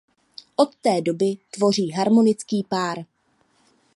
Od 0.55 0.75
té 0.75 1.01
doby 1.01 1.37
tvoří 1.51 1.91
harmonický 1.91 2.63
pár. 2.69 2.99